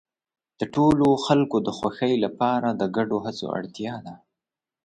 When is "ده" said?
4.05-4.15